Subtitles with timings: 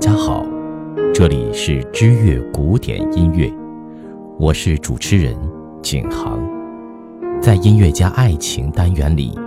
[0.00, 0.46] 家好，
[1.12, 3.52] 这里是知乐古典音乐，
[4.38, 5.36] 我是主持人
[5.82, 6.40] 景航。
[7.38, 9.38] 在音乐家爱情单元里，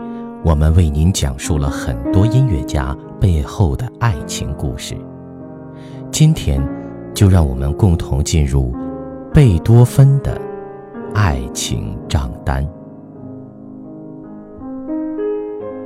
[0.45, 4.95] 我们为您讲述了很多音乐家背后的爱情故事。
[6.11, 6.61] 今天，
[7.15, 8.75] 就让我们共同进入
[9.33, 10.39] 贝多芬的
[11.15, 12.63] 爱情账单。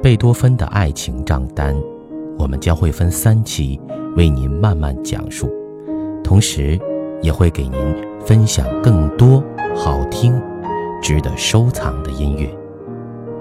[0.03, 1.73] 贝多芬的爱情账单，
[2.37, 3.79] 我们将会分三期。
[4.17, 5.47] 为您慢慢讲述，
[6.23, 6.77] 同时
[7.21, 7.79] 也会给您
[8.25, 9.43] 分享更多
[9.75, 10.33] 好听、
[11.03, 12.49] 值得收藏的音乐。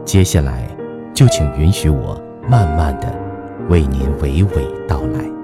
[0.04, 0.68] 接下来，
[1.14, 3.10] 就请允许我慢慢的
[3.70, 5.35] 为您娓娓道来。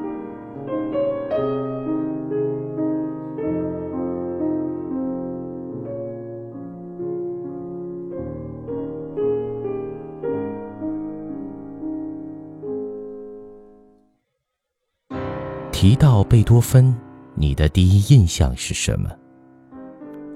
[15.83, 16.95] 提到贝多芬，
[17.35, 19.11] 你的第一印象是什么？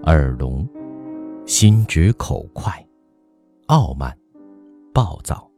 [0.02, 0.69] 耳聋，
[1.47, 2.84] 心直口快，
[3.67, 4.12] 傲慢，
[4.92, 5.48] 暴躁，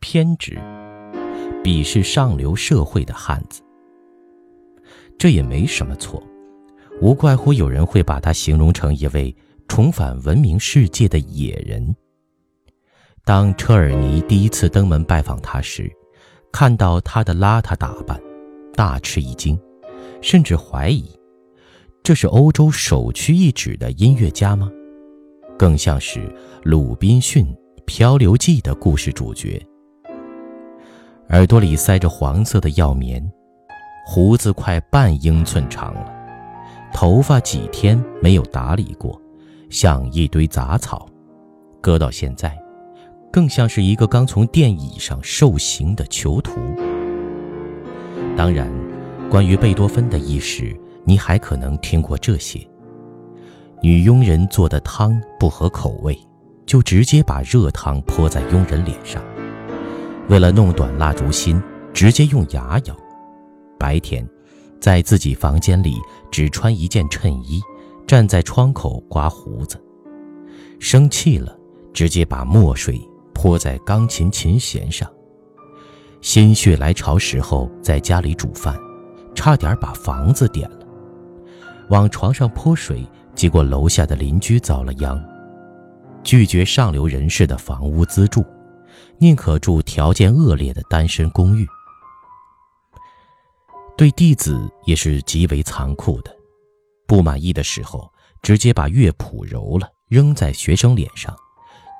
[0.00, 0.58] 偏执，
[1.64, 3.62] 鄙视上流社会的汉子。
[5.16, 6.22] 这也没什么错，
[7.00, 9.34] 无怪乎有人会把他形容成一位
[9.66, 11.96] 重返文明世界的野人。
[13.24, 15.90] 当车尔尼第一次登门拜访他时，
[16.52, 18.20] 看到他的邋遢打扮。
[18.80, 19.60] 大吃一惊，
[20.22, 21.04] 甚至怀疑，
[22.02, 24.70] 这是欧洲首屈一指的音乐家吗？
[25.58, 26.20] 更像是
[26.62, 27.46] 《鲁滨逊
[27.84, 29.62] 漂流记》的故事主角。
[31.28, 33.22] 耳朵里塞着黄色的药棉，
[34.06, 36.10] 胡子快半英寸长了，
[36.94, 39.20] 头发几天没有打理过，
[39.68, 41.06] 像一堆杂草，
[41.82, 42.58] 搁到现在，
[43.30, 46.58] 更像是一个刚从电椅上受刑的囚徒。
[48.40, 48.72] 当然，
[49.28, 50.74] 关于贝多芬的轶事，
[51.04, 52.66] 你还可能听过这些：
[53.82, 56.18] 女佣人做的汤不合口味，
[56.64, 59.20] 就直接把热汤泼在佣人脸上；
[60.30, 61.62] 为了弄短蜡烛芯，
[61.92, 62.94] 直接用牙咬；
[63.78, 64.26] 白天，
[64.80, 65.96] 在自己房间里
[66.30, 67.60] 只穿一件衬衣，
[68.06, 69.76] 站在窗口刮胡子；
[70.78, 71.54] 生气了，
[71.92, 72.98] 直接把墨水
[73.34, 75.06] 泼在钢琴琴弦上。
[76.20, 78.78] 心血来潮时候，在家里煮饭，
[79.34, 80.86] 差点把房子点了；
[81.88, 85.18] 往床上泼水，结果楼下的邻居遭了殃；
[86.22, 88.44] 拒绝上流人士的房屋资助，
[89.18, 91.66] 宁可住条件恶劣的单身公寓。
[93.96, 96.34] 对弟子也是极为残酷的，
[97.06, 101.34] 不满意的时候，直接把乐谱揉了扔在学生脸上；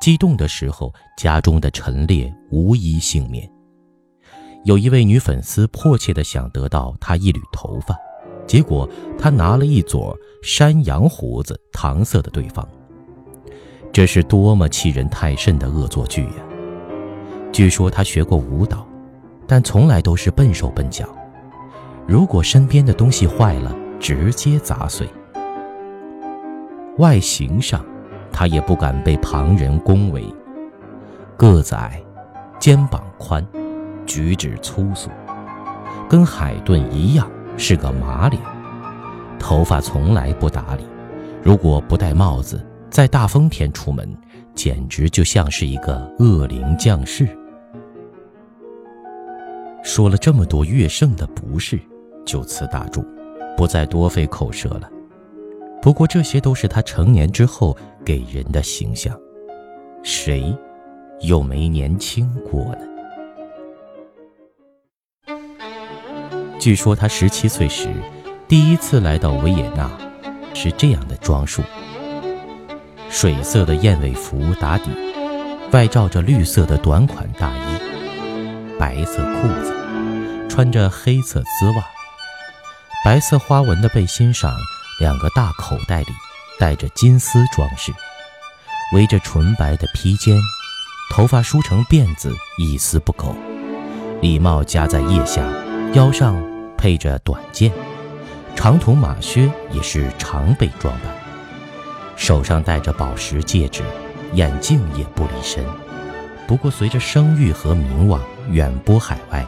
[0.00, 3.50] 激动的时候，家中的陈列无一幸免。
[4.64, 7.96] 有一位女粉丝迫切地想得到他一缕头发，
[8.46, 8.88] 结果
[9.18, 12.66] 他拿了一撮山羊胡子搪塞的对方。
[13.90, 16.44] 这是多么欺人太甚的恶作剧呀！
[17.50, 18.86] 据说他学过舞蹈，
[19.46, 21.08] 但从来都是笨手笨脚。
[22.06, 25.08] 如果身边的东西坏了，直接砸碎。
[26.98, 27.84] 外形上，
[28.30, 30.22] 他也不敢被旁人恭维，
[31.36, 32.00] 个子矮，
[32.58, 33.44] 肩膀宽。
[34.10, 35.08] 举止粗俗，
[36.08, 38.42] 跟海顿一样是个马脸，
[39.38, 40.82] 头发从来不打理，
[41.44, 42.60] 如果不戴帽子，
[42.90, 44.12] 在大风天出门，
[44.52, 47.28] 简直就像是一个恶灵降世。
[49.84, 51.78] 说了这么多乐圣的不是，
[52.26, 53.04] 就此打住，
[53.56, 54.90] 不再多费口舌了。
[55.80, 59.16] 不过这些都是他成年之后给人的形象，
[60.02, 60.52] 谁
[61.20, 62.89] 又没年轻过呢？
[66.60, 67.88] 据说他十七岁时，
[68.46, 69.90] 第一次来到维也纳，
[70.52, 71.62] 是这样的装束：
[73.08, 74.90] 水色的燕尾服打底，
[75.72, 79.74] 外罩着绿色的短款大衣，白色裤子，
[80.50, 81.82] 穿着黑色丝袜，
[83.02, 84.54] 白色花纹的背心上
[85.00, 86.12] 两个大口袋里
[86.58, 87.90] 带着金丝装饰，
[88.92, 90.38] 围着纯白的披肩，
[91.10, 93.34] 头发梳成辫子，一丝不苟，
[94.20, 95.42] 礼帽夹在腋下，
[95.94, 96.49] 腰上。
[96.80, 97.70] 配着短剑，
[98.56, 101.14] 长筒马靴也是常备装扮。
[102.16, 103.82] 手上戴着宝石戒指，
[104.32, 105.62] 眼镜也不离身。
[106.48, 108.18] 不过，随着声誉和名望
[108.50, 109.46] 远播海外，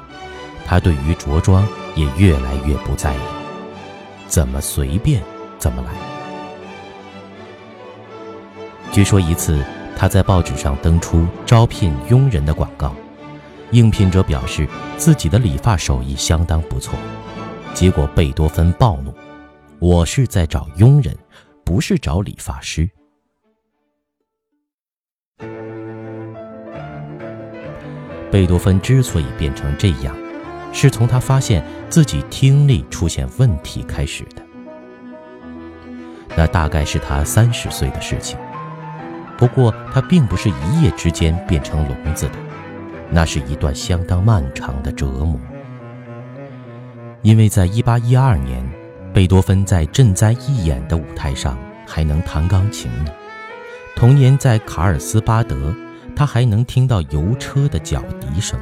[0.67, 3.19] 他对于着装也越来越不在意，
[4.29, 5.23] 怎么随便
[5.59, 5.89] 怎么来。
[8.93, 9.65] 据说一次，
[9.97, 12.95] 他在报纸上登出招聘佣人的广告，
[13.73, 16.99] 应聘者表示自己的理发手艺相当不错。
[17.75, 19.13] 结果贝多芬暴怒
[19.81, 21.17] ：“我是在找佣人，
[21.65, 22.89] 不是找理发师。”
[28.31, 30.17] 贝多芬之所以变成这样，
[30.73, 34.43] 是从他发现自己听力出现问题开始的。
[36.35, 38.39] 那大概是他三十岁的事情。
[39.37, 42.35] 不过他并不是一夜之间变成聋子的，
[43.13, 45.39] 那是一段相当漫长的折磨。
[47.21, 48.73] 因为在1812年，
[49.13, 51.57] 贝多芬在赈灾义演的舞台上
[51.87, 53.13] 还能弹钢琴呢。
[53.95, 55.75] 同年在卡尔斯巴德，
[56.17, 58.59] 他还能听到邮车的脚笛声。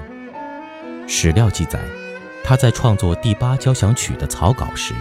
[1.07, 1.79] 史料记载，
[2.45, 4.93] 他在创作第八交响曲的草稿时，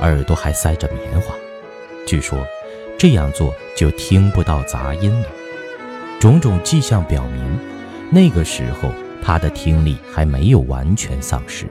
[0.00, 1.34] 耳朵还塞着棉花。
[2.06, 2.44] 据说，
[2.98, 5.26] 这样做就听不到杂音了。
[6.18, 7.58] 种种迹象表明，
[8.10, 8.92] 那个时候
[9.22, 11.66] 他的听力还没有完全丧失。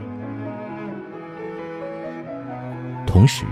[3.06, 3.44] 同时，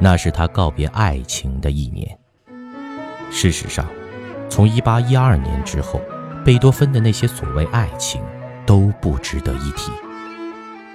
[0.00, 2.18] 那是他告别爱情的一年。
[3.30, 3.86] 事实上，
[4.48, 6.00] 从1812年之后，
[6.44, 8.22] 贝多芬的那些所谓爱情
[8.64, 9.92] 都不值得一提。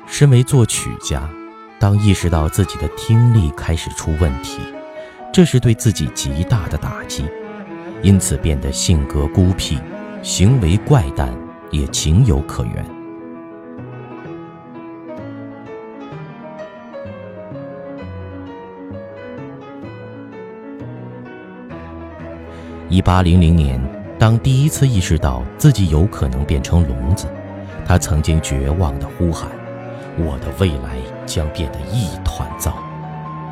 [0.08, 1.30] 身为作曲家，
[1.80, 4.62] 当意识到自己的听力开始出问题，
[5.32, 7.26] 这是对自己极大的打击，
[8.02, 9.78] 因此变得性格孤僻，
[10.22, 11.34] 行为怪诞，
[11.72, 12.86] 也情有可原。
[22.90, 23.80] 一八零零年，
[24.18, 27.28] 当第一次意识到自己有可能变成聋子，
[27.86, 29.50] 他曾经绝望地呼喊
[30.20, 32.78] ：“我的未来将变得一团糟。”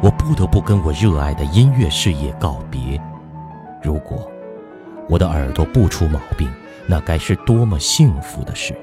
[0.04, 3.02] 我不得不跟我热爱的音乐事业告别。
[3.82, 4.30] 如果
[5.10, 6.50] 我的耳朵不出毛病，
[6.86, 8.76] 那该是多么幸福的事！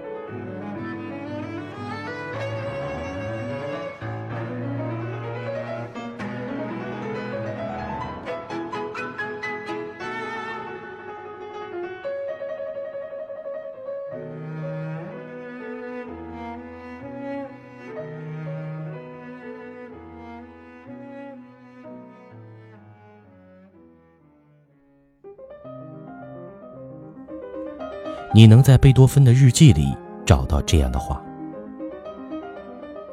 [28.34, 29.96] 你能在贝多芬的日记里
[30.26, 31.22] 找到这样的话：“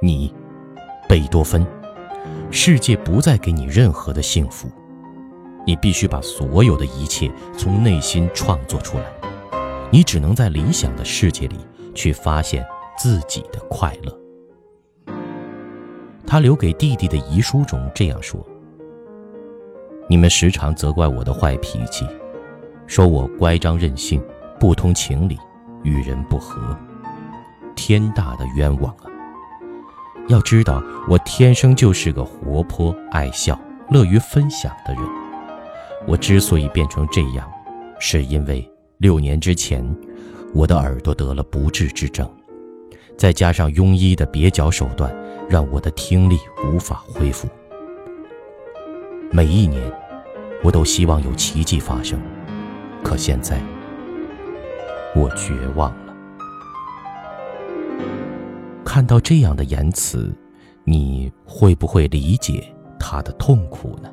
[0.01, 0.33] 你，
[1.07, 1.63] 贝多芬，
[2.49, 4.67] 世界不再给你任何的幸福，
[5.63, 9.03] 你必须把所有的一切从内心创作出来。
[9.91, 11.57] 你只能在理想的世界里
[11.93, 12.65] 去发现
[12.97, 14.19] 自己的快乐。”
[16.25, 18.43] 他留给弟弟的遗书中这样说
[20.09, 22.07] ：“你们时常责怪我的坏脾气，
[22.87, 24.19] 说我乖张任性。”
[24.61, 25.39] 不通情理，
[25.81, 26.77] 与人不和，
[27.73, 29.09] 天大的冤枉啊！
[30.27, 33.59] 要知道，我天生就是个活泼、爱笑、
[33.89, 35.03] 乐于分享的人。
[36.07, 37.51] 我之所以变成这样，
[37.99, 39.83] 是因为六年之前，
[40.53, 42.31] 我的耳朵得了不治之症，
[43.17, 45.11] 再加上庸医的蹩脚手段，
[45.49, 46.37] 让我的听力
[46.71, 47.49] 无法恢复。
[49.31, 49.91] 每一年，
[50.63, 52.21] 我都希望有奇迹发生，
[53.03, 53.59] 可现在。
[55.15, 56.13] 我绝望了。
[58.83, 60.35] 看到这样的言辞，
[60.83, 62.63] 你会不会理解
[62.99, 64.09] 他的痛苦呢？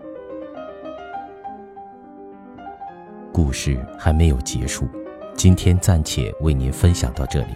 [3.33, 4.89] 故事还没有结束，
[5.35, 7.55] 今天暂且为您分享到这里。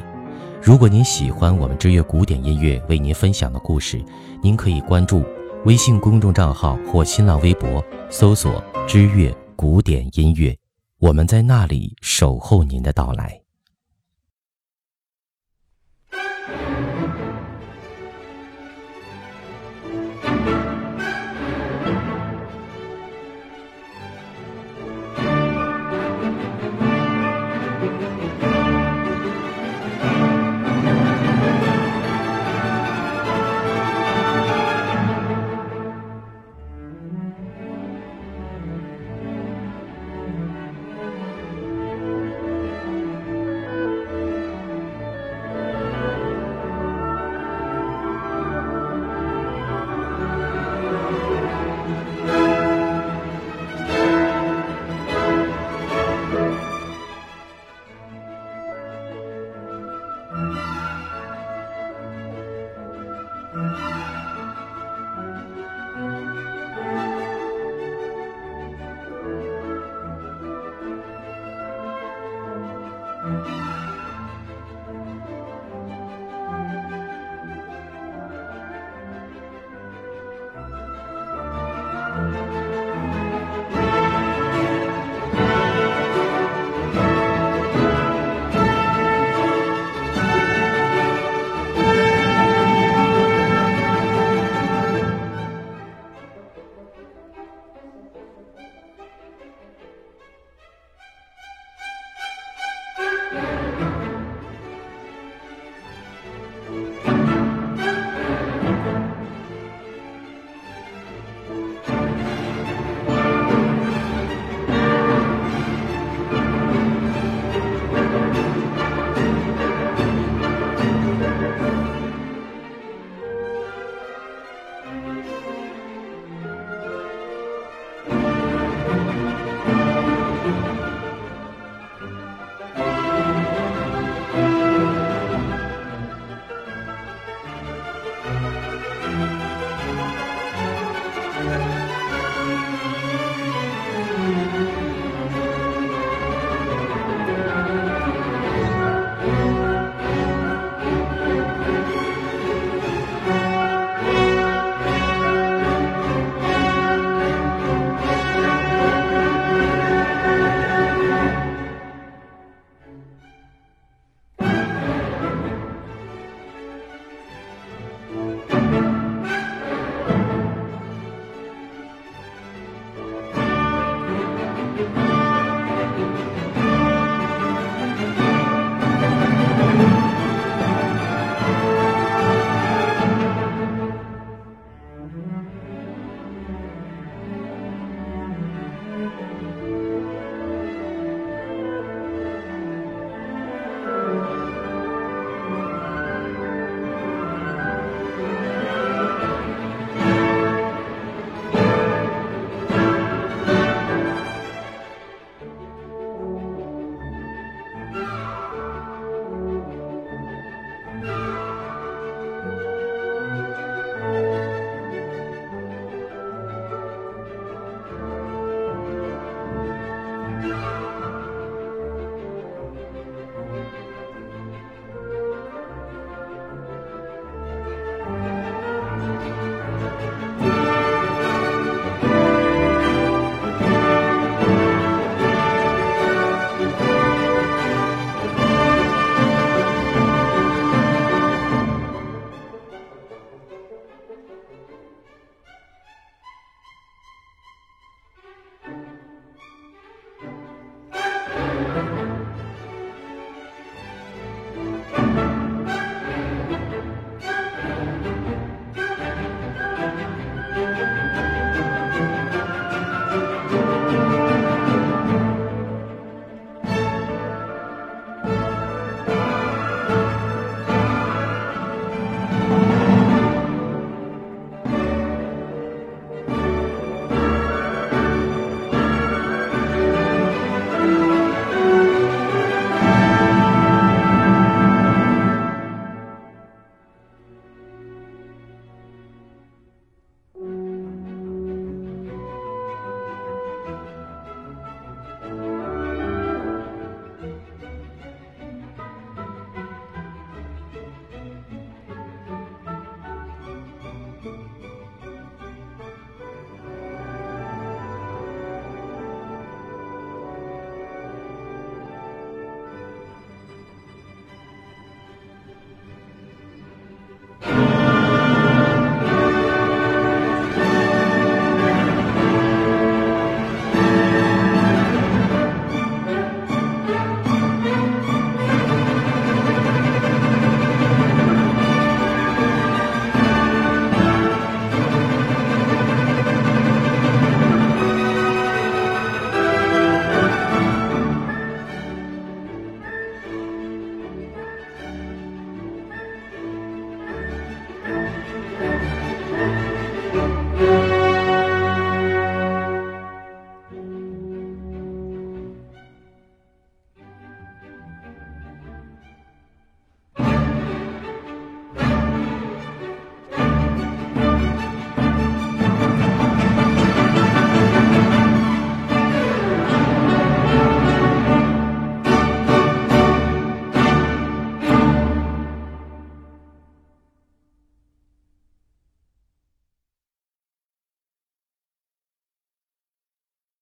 [0.62, 4.00] 如果您喜欢我们知乐古典音乐为您分享的故事，
[4.40, 5.24] 您可以关注
[5.64, 10.56] 微信公众账号或新浪微博搜索“知乐古典音乐”。
[11.02, 13.41] 我们在那里守候您的到来。